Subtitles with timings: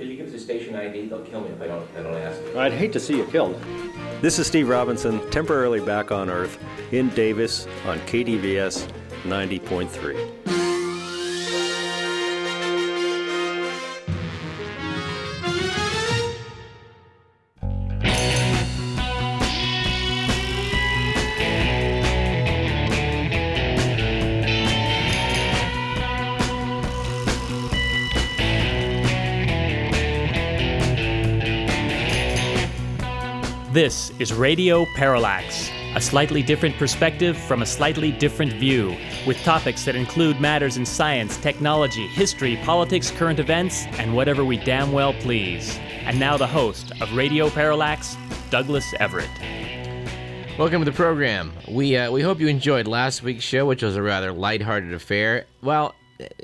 [0.00, 1.08] Could you give us a station ID?
[1.08, 2.40] They'll kill me if I don't, if I don't ask.
[2.56, 3.62] I'd hate to see you killed.
[4.22, 6.58] This is Steve Robinson, temporarily back on Earth
[6.90, 8.90] in Davis on KDVS
[9.24, 10.69] 90.3.
[34.20, 38.94] is Radio Parallax, a slightly different perspective from a slightly different view,
[39.26, 44.58] with topics that include matters in science, technology, history, politics, current events, and whatever we
[44.58, 45.78] damn well please.
[46.02, 48.18] And now the host of Radio Parallax,
[48.50, 49.30] Douglas Everett.
[50.58, 51.54] Welcome to the program.
[51.66, 55.46] We uh, we hope you enjoyed last week's show, which was a rather lighthearted affair.
[55.62, 55.94] Well,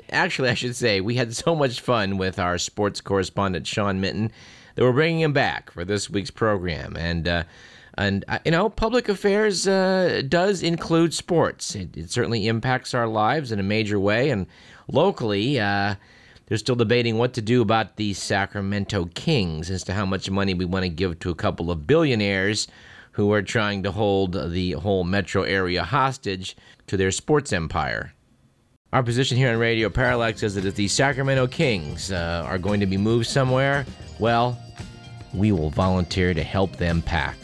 [0.09, 4.31] actually, I should say we had so much fun with our sports correspondent Sean Minton
[4.77, 6.95] that we're bringing him back for this week's program.
[6.95, 7.43] And uh,
[7.97, 11.73] and uh, you know, public affairs uh, does include sports.
[11.73, 14.29] It, it, certainly impacts our lives in a major way.
[14.29, 14.45] And
[14.87, 15.95] locally, uh,
[16.45, 20.53] they're still debating what to do about the Sacramento Kings as to how much money
[20.53, 22.67] we want to give to a couple of billionaires
[23.13, 28.13] who are trying to hold the whole metro area hostage to their sports empire.
[28.93, 32.79] Our position here on Radio Parallax is that if the Sacramento Kings uh, are going
[32.79, 33.85] to be moved somewhere,
[34.17, 34.57] well,
[35.33, 37.35] we will volunteer to help them pack.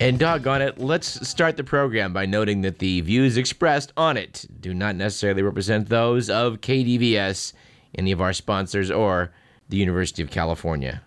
[0.00, 4.46] And doggone it, let's start the program by noting that the views expressed on it
[4.60, 7.54] do not necessarily represent those of KDVS,
[7.96, 9.32] any of our sponsors, or
[9.68, 11.02] the University of California.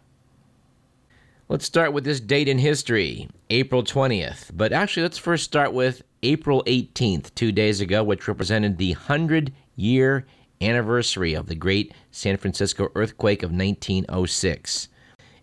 [1.51, 4.51] Let's start with this date in history, April 20th.
[4.53, 9.51] But actually, let's first start with April 18th, two days ago, which represented the 100
[9.75, 10.25] year
[10.61, 14.87] anniversary of the great San Francisco earthquake of 1906.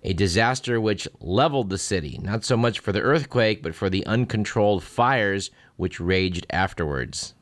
[0.03, 4.06] A disaster which leveled the city, not so much for the earthquake, but for the
[4.06, 7.34] uncontrolled fires which raged afterwards.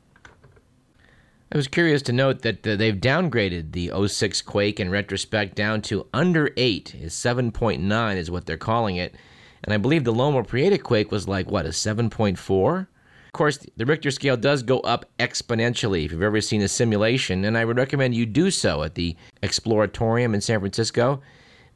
[1.49, 5.81] I was curious to note that uh, they've downgraded the 06 quake in retrospect down
[5.83, 9.15] to under 8, is 7.9 is what they're calling it.
[9.63, 12.79] And I believe the Loma Prieta quake was like, what, a 7.4?
[12.81, 17.45] Of course, the Richter scale does go up exponentially if you've ever seen a simulation,
[17.45, 21.21] and I would recommend you do so at the Exploratorium in San Francisco.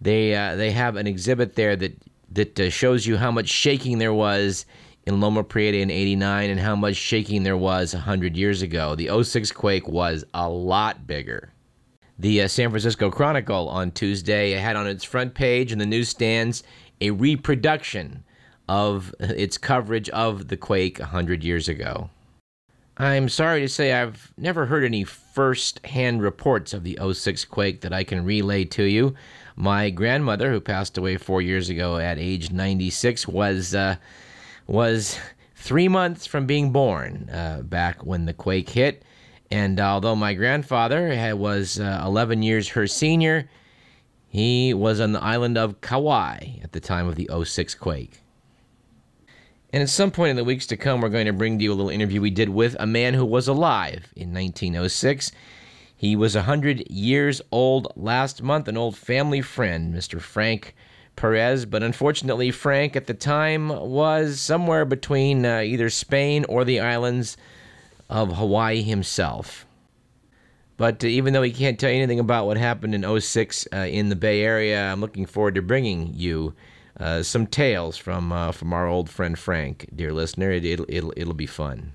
[0.01, 1.93] They uh, they have an exhibit there that
[2.31, 4.65] that uh, shows you how much shaking there was
[5.05, 8.95] in Loma Prieta in 89 and how much shaking there was 100 years ago.
[8.95, 11.51] The 06 quake was a lot bigger.
[12.19, 16.63] The uh, San Francisco Chronicle on Tuesday had on its front page in the newsstands
[16.99, 18.23] a reproduction
[18.69, 22.09] of its coverage of the quake 100 years ago.
[22.97, 27.81] I'm sorry to say I've never heard any first hand reports of the 06 quake
[27.81, 29.15] that I can relay to you.
[29.55, 33.95] My grandmother, who passed away four years ago at age 96, was, uh,
[34.71, 35.19] was
[35.55, 39.03] three months from being born uh, back when the quake hit.
[39.51, 43.49] And although my grandfather had, was uh, 11 years her senior,
[44.29, 48.21] he was on the island of Kauai at the time of the 06 quake.
[49.73, 51.73] And at some point in the weeks to come, we're going to bring to you
[51.73, 55.33] a little interview we did with a man who was alive in 1906.
[55.95, 60.21] He was 100 years old last month, an old family friend, Mr.
[60.21, 60.75] Frank
[61.21, 61.65] Perez.
[61.65, 67.37] But unfortunately, Frank at the time was somewhere between uh, either Spain or the islands
[68.09, 69.67] of Hawaii himself.
[70.77, 73.77] But uh, even though he can't tell you anything about what happened in 06 uh,
[73.77, 76.55] in the Bay Area, I'm looking forward to bringing you
[76.99, 80.51] uh, some tales from uh, from our old friend Frank, dear listener.
[80.51, 81.93] It, will it'll, it'll be fun.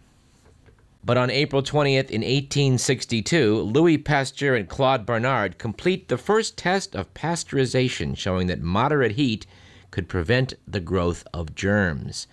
[1.07, 6.97] But on April 20th in 1862, Louis Pasteur and Claude Bernard complete the first test
[6.97, 9.47] of pasteurization, showing that moderate heat
[9.93, 12.27] could prevent the growth of germs.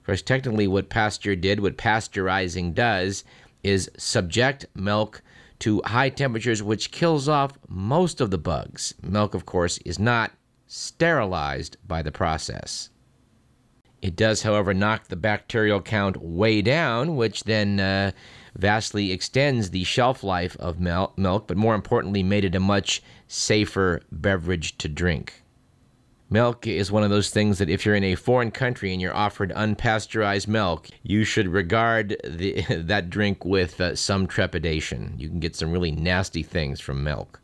[0.00, 3.24] Of course, technically, what Pasteur did, what pasteurizing does,
[3.62, 5.20] is subject milk
[5.58, 8.94] to high temperatures, which kills off most of the bugs.
[9.02, 10.32] Milk, of course, is not
[10.66, 12.88] sterilized by the process.
[14.04, 18.10] It does, however, knock the bacterial count way down, which then uh,
[18.54, 24.02] vastly extends the shelf life of milk, but more importantly, made it a much safer
[24.12, 25.42] beverage to drink.
[26.28, 29.16] Milk is one of those things that if you're in a foreign country and you're
[29.16, 35.14] offered unpasteurized milk, you should regard the, that drink with uh, some trepidation.
[35.16, 37.40] You can get some really nasty things from milk.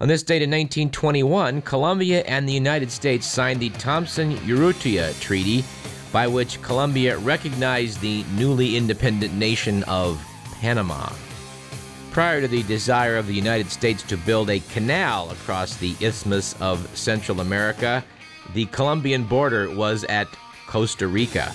[0.00, 5.64] On this date in 1921, Colombia and the United States signed the Thomson Urrutia Treaty,
[6.12, 10.24] by which Colombia recognized the newly independent nation of
[10.60, 11.10] Panama.
[12.12, 16.54] Prior to the desire of the United States to build a canal across the Isthmus
[16.60, 18.04] of Central America,
[18.54, 20.28] the Colombian border was at
[20.68, 21.52] Costa Rica.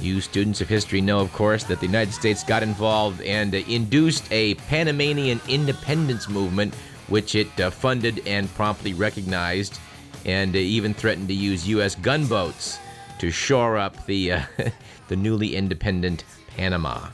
[0.00, 4.24] You students of history know, of course, that the United States got involved and induced
[4.32, 6.74] a Panamanian independence movement,
[7.12, 9.78] which it uh, funded and promptly recognized,
[10.24, 11.94] and uh, even threatened to use U.S.
[11.94, 12.78] gunboats
[13.18, 14.42] to shore up the, uh,
[15.08, 16.24] the newly independent
[16.56, 17.08] Panama.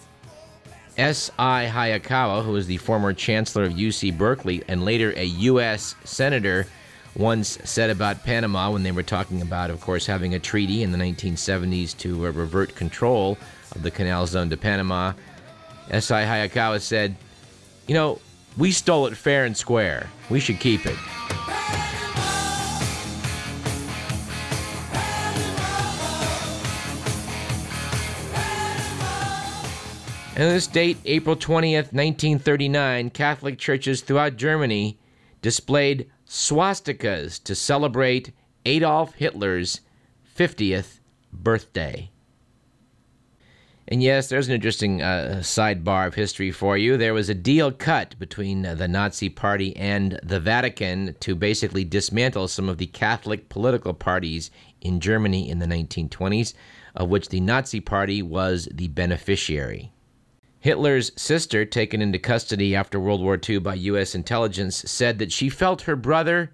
[0.97, 1.67] S.I.
[1.67, 5.97] Hayakawa, who was the former chancellor of UC Berkeley and later a U.S.
[6.05, 6.69] senator,
[7.17, 10.93] once said about Panama when they were talking about, of course, having a treaty in
[10.93, 13.37] the 1970s to uh, revert control
[13.73, 15.12] of the canal zone to Panama.
[15.91, 16.23] S.I.
[16.23, 17.17] Hayakawa said,
[17.89, 18.21] You know,
[18.59, 20.09] we stole it fair and square.
[20.29, 20.97] We should keep it.
[30.37, 34.97] And this date, April 20th, 1939, Catholic churches throughout Germany
[35.43, 38.33] displayed swastikas to celebrate
[38.65, 39.81] Adolf Hitler's
[40.37, 41.01] 50th
[41.33, 42.11] birthday.
[43.90, 46.99] And yes, there's an interesting uh, sidebar of history for you.
[46.99, 52.49] There was a deal cut between the Nazi Party and the Vatican to basically dismantle
[52.49, 54.50] some of the Catholic political parties
[54.82, 56.52] in Germany in the 1920s,
[56.94, 59.90] of which the Nazi Party was the beneficiary.
[60.61, 64.14] Hitler's sister, taken into custody after World War II by U.S.
[64.14, 66.52] intelligence, said that she felt her brother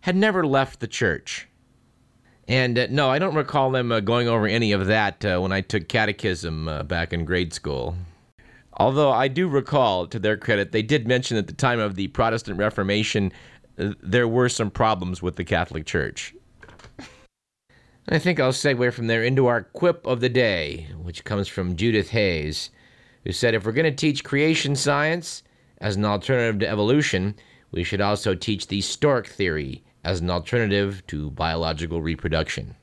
[0.00, 1.46] had never left the church.
[2.50, 5.52] And uh, no, I don't recall them uh, going over any of that uh, when
[5.52, 7.94] I took catechism uh, back in grade school.
[8.72, 12.08] Although I do recall, to their credit, they did mention at the time of the
[12.08, 13.30] Protestant Reformation
[13.78, 16.34] uh, there were some problems with the Catholic Church.
[18.08, 21.76] I think I'll segue from there into our quip of the day, which comes from
[21.76, 22.70] Judith Hayes
[23.24, 25.44] who said if we're going to teach creation science
[25.78, 27.36] as an alternative to evolution,
[27.70, 32.76] we should also teach the stork theory as an alternative to biological reproduction.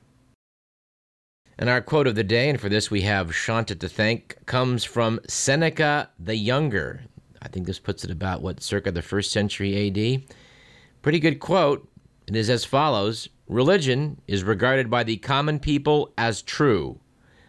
[1.58, 4.84] And our quote of the day, and for this we have Shanta to thank, comes
[4.84, 7.02] from Seneca the Younger.
[7.42, 10.34] I think this puts it about, what, circa the first century AD?
[11.02, 11.88] Pretty good quote.
[12.26, 17.00] It is as follows Religion is regarded by the common people as true,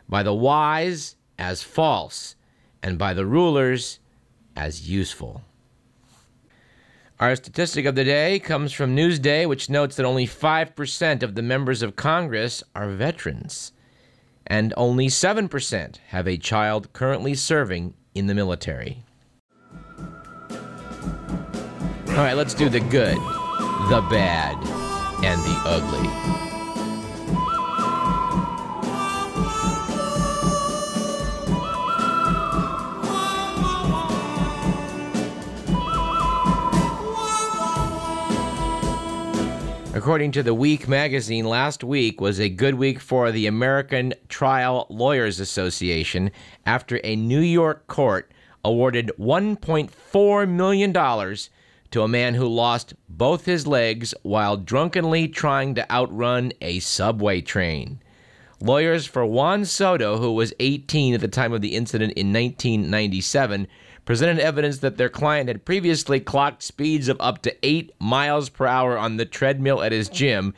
[0.07, 2.35] by the wise as false,
[2.81, 3.99] and by the rulers
[4.55, 5.43] as useful.
[7.19, 11.41] Our statistic of the day comes from Newsday, which notes that only 5% of the
[11.41, 13.73] members of Congress are veterans,
[14.47, 19.03] and only 7% have a child currently serving in the military.
[22.07, 24.55] All right, let's do the good, the bad,
[25.21, 26.48] and the ugly.
[39.99, 44.87] According to the Week magazine, last week was a good week for the American Trial
[44.89, 46.31] Lawyers Association
[46.65, 48.31] after a New York court
[48.63, 55.91] awarded $1.4 million to a man who lost both his legs while drunkenly trying to
[55.91, 57.99] outrun a subway train.
[58.61, 63.67] Lawyers for Juan Soto, who was 18 at the time of the incident in 1997,
[64.09, 68.65] presented evidence that their client had previously clocked speeds of up to 8 miles per
[68.65, 70.51] hour on the treadmill at his gym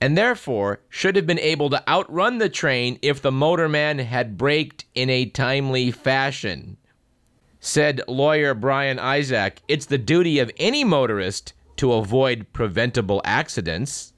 [0.00, 4.84] and therefore should have been able to outrun the train if the motorman had braked
[4.96, 6.76] in a timely fashion.
[7.60, 14.12] Said lawyer Brian Isaac, it's the duty of any motorist to avoid preventable accidents.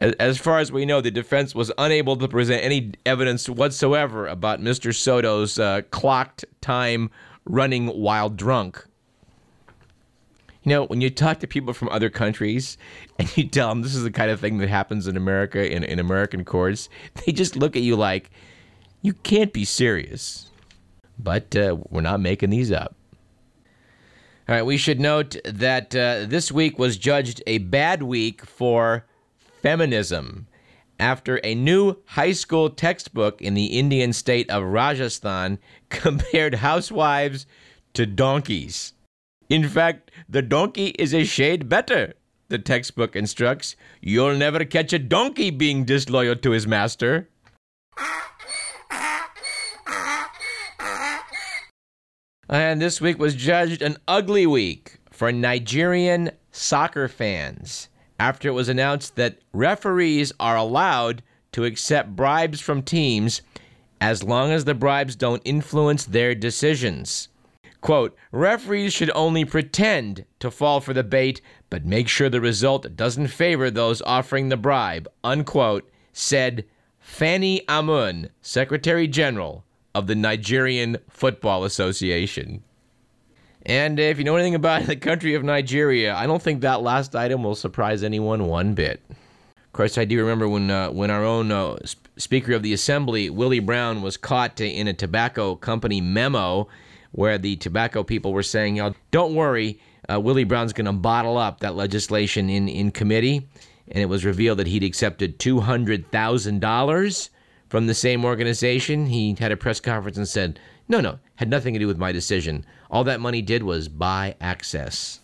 [0.00, 4.60] As far as we know, the defense was unable to present any evidence whatsoever about
[4.60, 4.92] Mr.
[4.92, 7.08] Soto's uh, clocked time
[7.46, 8.84] running while drunk.
[10.62, 12.76] You know, when you talk to people from other countries
[13.18, 15.84] and you tell them this is the kind of thing that happens in America in,
[15.84, 16.88] in American courts,
[17.24, 18.30] they just look at you like,
[19.02, 20.50] you can't be serious.
[21.18, 22.94] But uh, we're not making these up.
[24.48, 29.04] All right, we should note that uh, this week was judged a bad week for
[29.62, 30.46] feminism
[31.00, 35.58] after a new high school textbook in the Indian state of Rajasthan
[35.90, 37.46] compared housewives
[37.94, 38.92] to donkeys.
[39.48, 42.14] In fact, the donkey is a shade better,
[42.48, 43.76] the textbook instructs.
[44.00, 47.28] You'll never catch a donkey being disloyal to his master.
[52.48, 57.88] And this week was judged an ugly week for Nigerian soccer fans
[58.18, 63.42] after it was announced that referees are allowed to accept bribes from teams
[64.00, 67.28] as long as the bribes don't influence their decisions.
[67.80, 72.96] Quote, referees should only pretend to fall for the bait, but make sure the result
[72.96, 76.64] doesn't favor those offering the bribe, unquote, said
[76.98, 82.62] Fani Amun, Secretary General of the Nigerian Football Association.
[83.64, 87.16] And if you know anything about the country of Nigeria, I don't think that last
[87.16, 89.00] item will surprise anyone one bit.
[89.10, 91.76] Of course, I do remember when uh, when our own uh,
[92.18, 96.66] Speaker of the Assembly, Willie Brown, was caught in a tobacco company memo
[97.12, 99.78] where the tobacco people were saying, oh, "Don't worry,
[100.10, 103.46] uh, Willie Brown's going to bottle up that legislation in in committee,"
[103.88, 107.28] and it was revealed that he'd accepted two hundred thousand dollars
[107.68, 109.06] from the same organization.
[109.06, 110.58] He had a press conference and said,
[110.88, 112.64] "No, no, had nothing to do with my decision.
[112.90, 115.20] All that money did was buy access."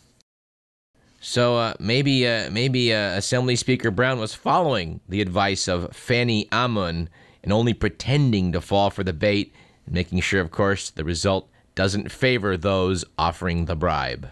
[1.24, 6.48] So uh, maybe uh, maybe uh, Assembly Speaker Brown was following the advice of Fani
[6.50, 7.08] Amun
[7.44, 9.54] and only pretending to fall for the bait,
[9.88, 14.30] making sure, of course, the result doesn't favor those offering the bribe.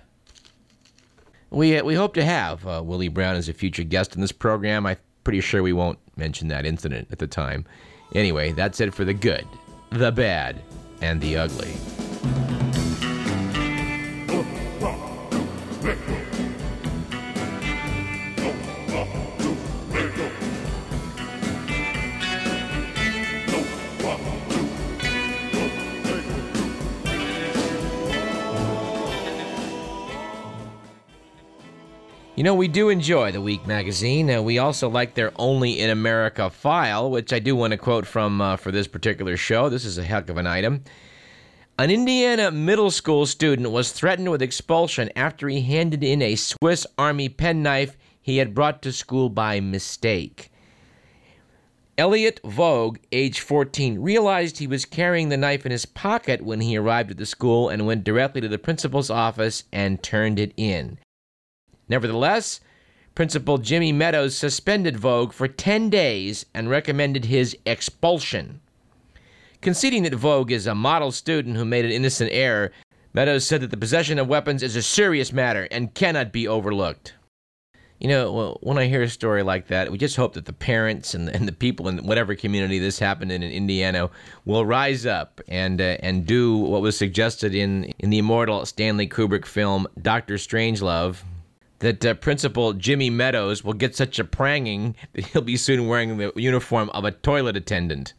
[1.49, 4.33] We uh, we hope to have uh, Willie Brown as a future guest in this
[4.33, 4.85] program.
[4.85, 7.67] I'm pretty sure we won't mention that incident at the time.
[8.17, 9.47] Anyway, that's it for the good,
[9.91, 10.61] the bad,
[11.01, 11.73] and the ugly.
[32.41, 34.31] You know, we do enjoy the Week magazine.
[34.31, 38.07] Uh, we also like their Only in America file, which I do want to quote
[38.07, 39.69] from uh, for this particular show.
[39.69, 40.83] This is a heck of an item.
[41.79, 46.87] An Indiana middle school student was threatened with expulsion after he handed in a Swiss
[46.97, 50.51] Army penknife he had brought to school by mistake.
[51.99, 56.79] Elliot Vogue, age 14, realized he was carrying the knife in his pocket when he
[56.79, 60.97] arrived at the school and went directly to the principal's office and turned it in.
[61.91, 62.61] Nevertheless,
[63.17, 68.61] Principal Jimmy Meadows suspended Vogue for 10 days and recommended his expulsion.
[69.61, 72.71] Conceding that Vogue is a model student who made an innocent error,
[73.13, 77.15] Meadows said that the possession of weapons is a serious matter and cannot be overlooked.
[77.99, 81.13] You know, when I hear a story like that, we just hope that the parents
[81.13, 84.09] and, and the people in whatever community this happened in in Indiana
[84.47, 89.07] will rise up and uh, and do what was suggested in in the immortal Stanley
[89.07, 91.19] Kubrick film Doctor Strangelove,
[91.81, 96.17] that uh, Principal Jimmy Meadows will get such a pranging that he'll be soon wearing
[96.17, 98.15] the uniform of a toilet attendant.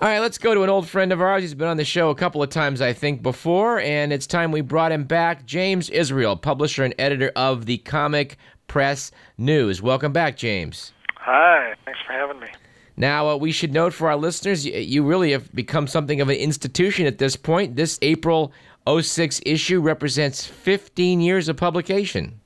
[0.00, 1.42] All right, let's go to an old friend of ours.
[1.42, 4.50] He's been on the show a couple of times, I think, before, and it's time
[4.50, 5.46] we brought him back.
[5.46, 9.80] James Israel, publisher and editor of the Comic Press News.
[9.80, 10.92] Welcome back, James.
[11.16, 12.48] Hi, thanks for having me.
[12.96, 16.28] Now, uh, we should note for our listeners, you, you really have become something of
[16.28, 17.76] an institution at this point.
[17.76, 18.52] This April
[18.88, 22.40] 06 issue represents 15 years of publication.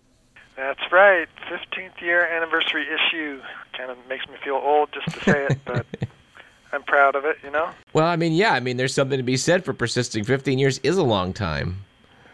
[0.56, 1.28] That's right.
[1.50, 3.40] 15th year anniversary issue.
[3.76, 5.86] Kind of makes me feel old just to say it, but
[6.72, 7.70] I'm proud of it, you know?
[7.92, 10.24] Well, I mean, yeah, I mean, there's something to be said for persisting.
[10.24, 11.84] 15 years is a long time.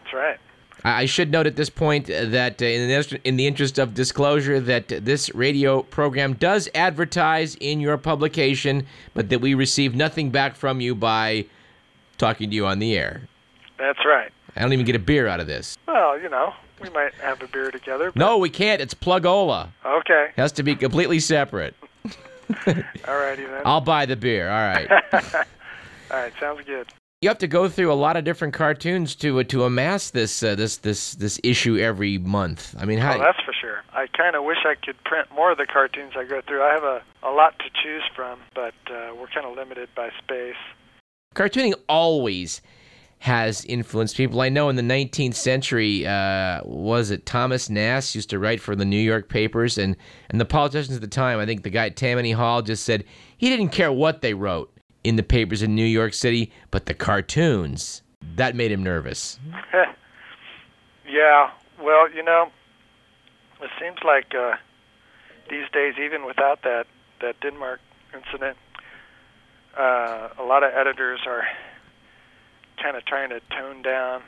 [0.03, 0.37] That's right.
[0.85, 4.59] I should note at this point that, uh, in, the, in the interest of disclosure,
[4.59, 10.57] that this radio program does advertise in your publication, but that we receive nothing back
[10.57, 11.45] from you by
[12.17, 13.29] talking to you on the air.
[13.83, 14.31] That's right.
[14.55, 15.77] I don't even get a beer out of this.
[15.87, 18.11] Well, you know, we might have a beer together.
[18.11, 18.15] But...
[18.15, 18.81] No, we can't.
[18.81, 19.69] It's Plugola.
[19.85, 20.27] Okay.
[20.29, 21.75] It has to be completely separate.
[22.67, 23.61] All righty then.
[23.65, 24.49] I'll buy the beer.
[24.49, 24.89] All right.
[26.11, 26.87] All right, sounds good.
[27.21, 30.43] You have to go through a lot of different cartoons to uh, to amass this
[30.43, 32.75] uh, this this this issue every month.
[32.77, 33.15] I mean, how?
[33.15, 33.81] Oh, that's for sure.
[33.93, 36.63] I kind of wish I could print more of the cartoons I go through.
[36.63, 40.09] I have a a lot to choose from, but uh, we're kind of limited by
[40.21, 40.55] space.
[41.33, 42.61] Cartooning always
[43.23, 44.41] has influenced people.
[44.41, 48.75] I know in the 19th century, uh, was it Thomas Nast used to write for
[48.75, 49.95] the New York papers, and,
[50.27, 53.05] and the politicians at the time, I think the guy at Tammany Hall just said
[53.37, 56.93] he didn't care what they wrote in the papers in New York City, but the
[56.93, 58.01] cartoons.
[58.35, 59.39] That made him nervous.
[61.09, 61.49] yeah,
[61.81, 62.51] well, you know,
[63.61, 64.55] it seems like uh,
[65.49, 66.87] these days, even without that,
[67.21, 67.79] that Denmark
[68.13, 68.57] incident,
[69.77, 71.45] uh, a lot of editors are
[72.81, 74.21] kind of trying to tone down,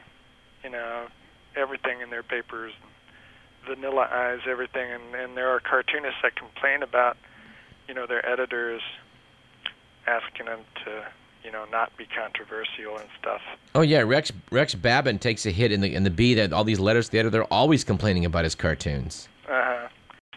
[0.64, 1.08] you know,
[1.56, 2.74] everything in their papers,
[3.68, 7.18] vanilla-ize everything, and, and there are cartoonists that complain about,
[7.88, 8.82] you know, their editors
[10.08, 11.06] asking them to,
[11.44, 13.42] you know, not be controversial and stuff.
[13.74, 16.64] Oh yeah, Rex Rex Babin takes a hit in the in the Bee that all
[16.64, 19.28] these letters to the editor, they're always complaining about his cartoons.
[19.48, 19.88] Uh-huh.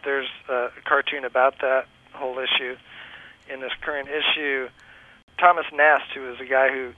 [0.03, 2.75] There's a cartoon about that whole issue.
[3.51, 4.69] In this current issue,
[5.39, 6.93] Thomas Nast, who was a guy who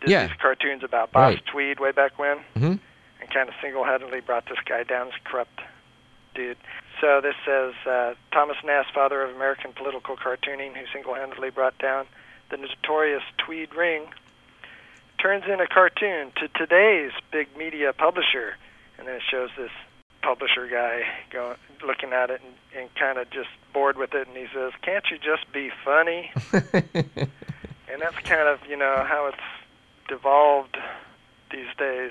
[0.00, 0.26] did Yeah.
[0.26, 1.46] these cartoons about Boss Right.
[1.46, 2.74] Tweed way back when, hmm
[3.20, 5.60] and kind of single-handedly brought this guy down, this corrupt
[6.34, 6.56] dude.
[7.02, 12.06] So this says uh, Thomas Nast, father of American political cartooning, who single-handedly brought down
[12.50, 14.04] the notorious Tweed Ring,
[15.18, 18.56] turns in a cartoon to today's big media publisher,
[18.98, 19.70] and then it shows this
[20.22, 24.36] publisher guy going looking at it and, and kind of just bored with it, and
[24.36, 29.38] he says, "Can't you just be funny?" and that's kind of you know how it's
[30.10, 30.76] devolved
[31.50, 32.10] these days.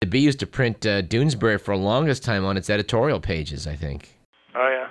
[0.00, 3.66] The Bee used to print uh, Doonesbury for the longest time on its editorial pages,
[3.66, 4.16] I think.
[4.54, 4.88] oh yeah.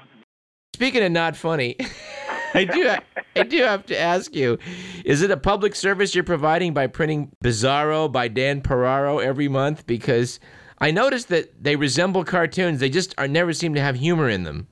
[0.76, 1.76] Speaking of not funny,
[2.54, 2.94] I do
[3.36, 4.60] I do have to ask you:
[5.04, 9.88] Is it a public service you're providing by printing Bizarro by Dan Piraro every month?
[9.88, 10.40] Because
[10.78, 14.44] I noticed that they resemble cartoons; they just are never seem to have humor in
[14.44, 14.68] them.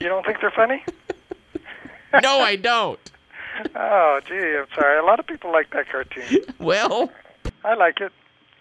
[0.00, 0.82] You don't think they're funny?
[2.22, 3.00] no, I don't.
[3.74, 4.98] Oh, gee, I'm sorry.
[4.98, 6.38] A lot of people like that cartoon.
[6.58, 7.10] Well,
[7.64, 8.12] I like it.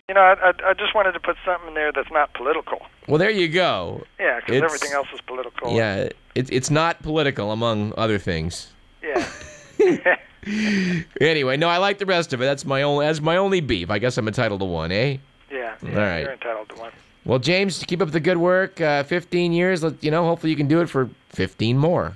[0.08, 2.80] You know, I, I, I just wanted to put something in there that's not political.
[3.08, 4.04] well, there you go.
[4.20, 5.76] Yeah, because everything else is political.
[5.76, 8.72] Yeah, it's it's not political, among other things.
[9.04, 9.28] Yeah.
[11.22, 12.46] Anyway, no, I like the rest of it.
[12.46, 13.90] That's my only that's my only beef.
[13.92, 15.18] I guess I'm entitled to one, eh?
[15.52, 15.76] yeah.
[15.84, 16.22] All right.
[16.22, 16.92] You're entitled to one.
[17.26, 18.80] Well, James, keep up the good work.
[18.80, 22.16] Uh, 15 years, let, you know, hopefully you can do it for 15 more.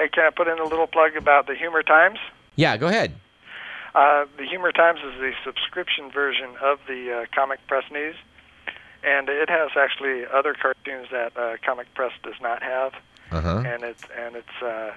[0.00, 2.18] Hey, can I put in a little plug about the Humor Times?
[2.56, 3.12] Yeah, go ahead.
[3.94, 8.14] Uh, the Humor Times is the subscription version of the uh, Comic Press News,
[9.04, 12.94] and it has actually other cartoons that uh, Comic Press does not have,
[13.30, 13.62] Uh huh.
[13.66, 14.92] and it's and it's uh,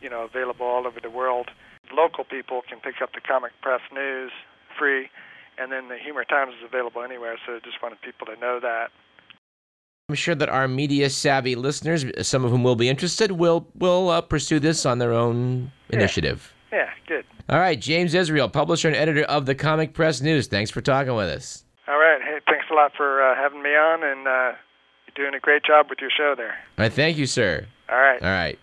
[0.00, 1.50] you know available all over the world.
[1.92, 4.32] Local people can pick up the Comic Press News
[4.78, 5.10] free,
[5.58, 7.36] and then the Humor Times is available anywhere.
[7.44, 8.92] So I just wanted people to know that.
[10.10, 14.08] I'm sure that our media savvy listeners, some of whom will be interested, will will
[14.08, 16.50] uh, pursue this on their own initiative.
[16.72, 17.26] Yeah, good.
[17.50, 20.46] All right, James Israel, publisher and editor of the Comic Press News.
[20.46, 21.62] Thanks for talking with us.
[21.86, 22.22] All right.
[22.22, 24.52] Hey, thanks a lot for uh, having me on, and uh,
[25.06, 26.52] you're doing a great job with your show there.
[26.78, 27.66] All right, thank you, sir.
[27.90, 28.22] All right.
[28.22, 28.58] All right.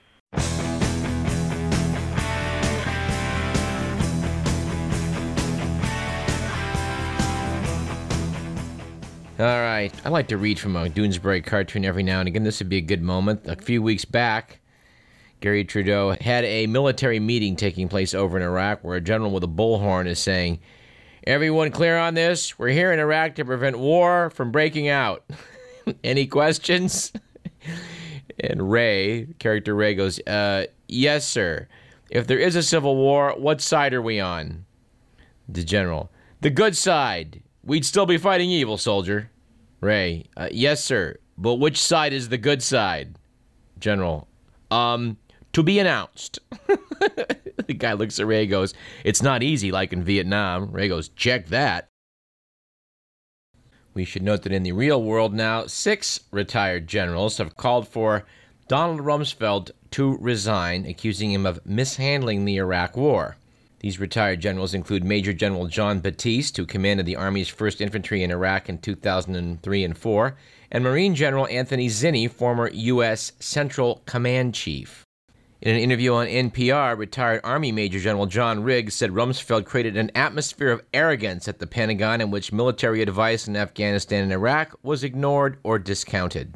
[9.38, 9.92] All right.
[10.06, 12.44] I like to read from a Doonesbury cartoon every now and again.
[12.44, 13.42] This would be a good moment.
[13.46, 14.62] A few weeks back,
[15.42, 19.44] Garry Trudeau had a military meeting taking place over in Iraq where a general with
[19.44, 20.60] a bullhorn is saying,
[21.28, 22.58] Everyone clear on this?
[22.58, 25.26] We're here in Iraq to prevent war from breaking out.
[26.04, 27.12] Any questions?
[28.38, 31.70] And Ray, character Ray, goes, uh, Yes, sir.
[32.10, 34.66] If there is a civil war, what side are we on?
[35.48, 37.42] The general, The good side.
[37.66, 39.32] We'd still be fighting evil, soldier.
[39.82, 41.18] Ray, uh, Yes, sir.
[41.38, 43.18] But which side is the good side?
[43.80, 44.28] General,
[44.72, 45.18] Um,
[45.54, 46.40] to be announced.
[47.68, 48.74] the guy looks at Ray goes,
[49.04, 50.72] It's not easy like in Vietnam.
[50.72, 51.90] Ray goes, Check that.
[53.94, 58.26] We should note that in the real world now, six retired generals have called for
[58.68, 63.38] Donald Rumsfeld to resign, accusing him of mishandling the Iraq War.
[63.86, 68.32] These retired generals include Major General John Batiste, who commanded the Army's 1st Infantry in
[68.32, 70.36] Iraq in 2003 and 4,
[70.72, 73.34] and Marine General Anthony Zinni, former U.S.
[73.40, 75.04] Central Command Chief.
[75.62, 80.10] In an interview on NPR, retired Army Major General John Riggs said Rumsfeld created an
[80.16, 85.04] atmosphere of arrogance at the Pentagon in which military advice in Afghanistan and Iraq was
[85.04, 86.56] ignored or discounted.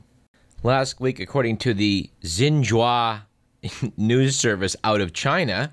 [0.63, 3.22] Last week, according to the Xinhua
[3.98, 5.72] news service out of China,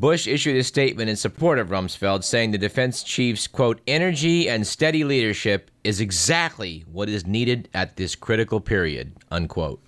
[0.00, 4.66] Bush issued a statement in support of Rumsfeld, saying the defense chief's, quote, energy and
[4.66, 9.82] steady leadership is exactly what is needed at this critical period, unquote.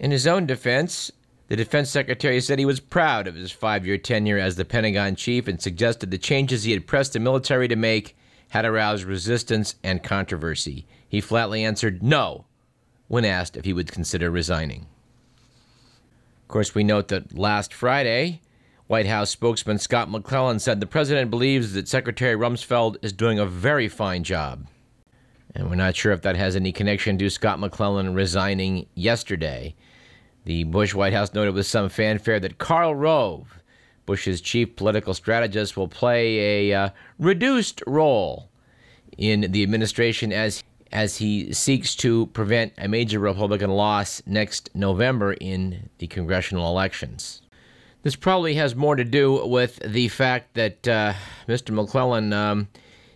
[0.00, 1.12] In his own defense,
[1.46, 5.14] the defense secretary said he was proud of his five year tenure as the Pentagon
[5.14, 8.16] chief and suggested the changes he had pressed the military to make
[8.48, 10.84] had aroused resistance and controversy.
[11.08, 12.46] He flatly answered no
[13.06, 14.86] when asked if he would consider resigning.
[16.42, 18.40] Of course, we note that last Friday,
[18.86, 23.46] White House spokesman Scott McClellan said the president believes that Secretary Rumsfeld is doing a
[23.46, 24.68] very fine job.
[25.56, 29.74] And we're not sure if that has any connection to Scott McClellan resigning yesterday.
[30.44, 33.58] The Bush White House noted with some fanfare that Karl Rove,
[34.04, 38.50] Bush's chief political strategist, will play a uh, reduced role
[39.18, 45.32] in the administration as as he seeks to prevent a major Republican loss next November
[45.32, 47.42] in the congressional elections.
[48.06, 51.14] This probably has more to do with the fact that uh,
[51.48, 51.72] Mr.
[51.72, 52.68] McClellan um,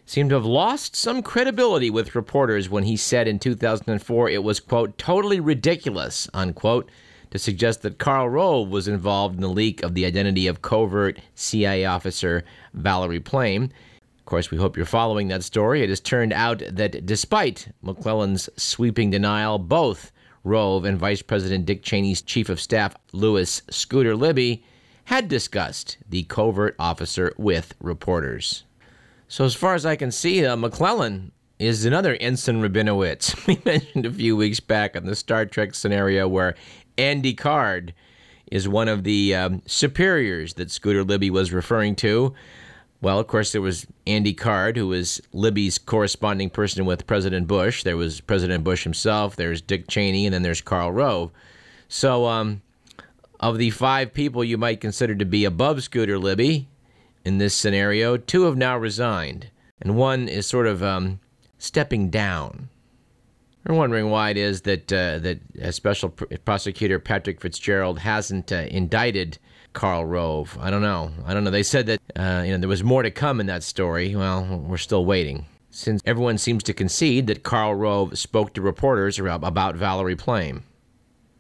[0.05, 4.59] seemed to have lost some credibility with reporters when he said in 2004 it was,
[4.59, 6.91] quote, totally ridiculous, unquote,
[7.31, 11.21] to suggest that Karl Rove was involved in the leak of the identity of covert
[11.37, 12.43] CIA officer
[12.75, 13.71] Valerie Plame.
[14.19, 15.85] Of course, we hope you're following that story.
[15.85, 20.11] It has turned out that despite McClellan's sweeping denial, both
[20.43, 24.65] Rove and Vice President Dick Cheney's chief of staff, Lewis Scooter Libby,
[25.07, 28.65] had discussed the covert officer with reporters.
[29.29, 33.47] So, as far as I can see, uh, McClellan is another Ensign Rabinowitz.
[33.47, 36.55] We mentioned a few weeks back on the Star Trek scenario where
[36.97, 37.95] Andy Card
[38.51, 42.35] is one of the um, superiors that Scooter Libby was referring to.
[43.03, 47.83] Well, of course, there was Andy Card, who was Libby's corresponding person with President Bush.
[47.83, 49.37] There was President Bush himself.
[49.37, 51.31] There's Dick Cheney, and then there's Karl Rove.
[51.89, 52.63] So, um,
[53.41, 56.69] of the five people you might consider to be above Scooter Libby
[57.25, 59.51] in this scenario, two have now resigned,
[59.81, 61.21] and one is sort of um,
[61.59, 62.69] stepping down.
[63.67, 68.53] We're wondering why it is that uh, that uh, Special Pr- Prosecutor Patrick Fitzgerald hasn't
[68.53, 69.39] uh, indicted
[69.73, 70.57] Karl Rove.
[70.61, 71.11] I don't know.
[71.27, 71.51] I don't know.
[71.51, 74.15] They said that uh, you know there was more to come in that story.
[74.15, 75.47] Well, we're still waiting.
[75.71, 80.65] Since everyone seems to concede that Karl Rove spoke to reporters about Valerie Plame.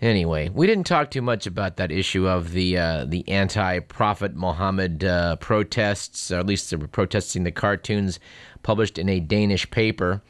[0.00, 5.04] Anyway, we didn't talk too much about that issue of the uh, the anti-Prophet Muhammad
[5.04, 8.18] uh, protests, or at least they were protesting the cartoons
[8.62, 10.22] published in a Danish paper.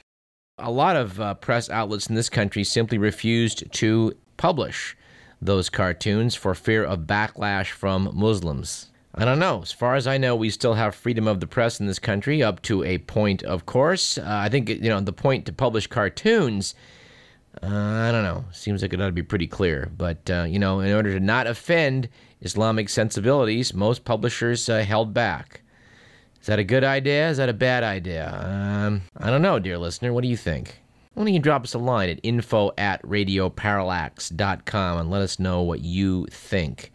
[0.59, 4.97] A lot of uh, press outlets in this country simply refused to publish
[5.41, 8.89] those cartoons for fear of backlash from Muslims.
[9.15, 9.63] I don't know.
[9.63, 12.43] As far as I know, we still have freedom of the press in this country
[12.43, 14.19] up to a point, of course.
[14.19, 16.75] Uh, I think you know the point to publish cartoons
[17.63, 18.45] uh, I don't know.
[18.53, 19.91] Seems like it ought to be pretty clear.
[19.97, 22.09] But, uh, you know, in order to not offend
[22.41, 25.63] Islamic sensibilities, most publishers uh, held back.
[26.41, 27.29] Is that a good idea?
[27.29, 28.33] Is that a bad idea?
[28.33, 30.13] Um, I don't know, dear listener.
[30.13, 30.81] What do you think?
[31.15, 35.61] Why don't you drop us a line at info at radioparallax.com and let us know
[35.61, 36.93] what you think.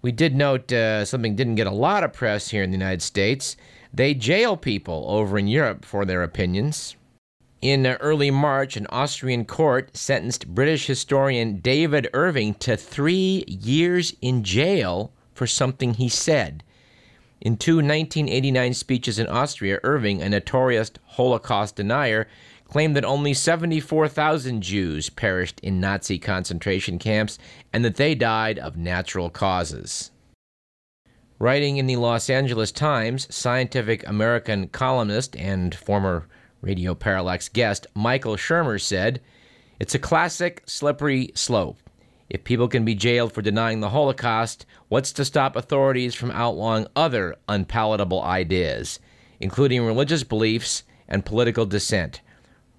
[0.00, 3.02] We did note uh, something didn't get a lot of press here in the United
[3.02, 3.56] States.
[3.92, 6.94] They jail people over in Europe for their opinions.
[7.60, 14.44] In early March, an Austrian court sentenced British historian David Irving to three years in
[14.44, 16.62] jail for something he said.
[17.40, 22.28] In two 1989 speeches in Austria, Irving, a notorious Holocaust denier,
[22.64, 27.38] claimed that only 74,000 Jews perished in Nazi concentration camps
[27.72, 30.12] and that they died of natural causes.
[31.40, 36.28] Writing in the Los Angeles Times, Scientific American columnist and former
[36.60, 39.20] Radio Parallax guest Michael Shermer said,
[39.78, 41.78] It's a classic slippery slope.
[42.28, 46.86] If people can be jailed for denying the Holocaust, what's to stop authorities from outlawing
[46.94, 49.00] other unpalatable ideas,
[49.40, 52.20] including religious beliefs and political dissent?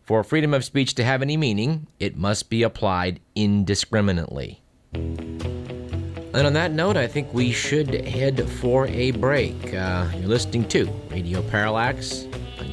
[0.04, 4.62] For freedom of speech to have any meaning, it must be applied indiscriminately.
[4.94, 9.74] And on that note, I think we should head for a break.
[9.74, 12.28] Uh, you're listening to Radio Parallax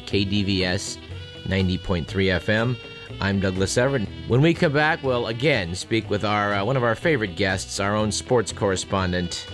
[0.07, 0.97] KDVS
[1.43, 2.75] 90.3 FM.
[3.21, 4.07] I'm Douglas Everett.
[4.27, 7.79] When we come back, we'll again speak with our uh, one of our favorite guests,
[7.79, 9.47] our own sports correspondent,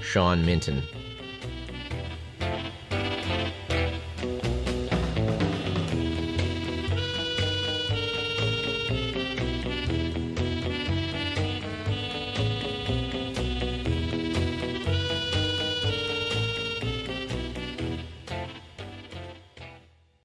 [0.00, 0.82] Sean Minton.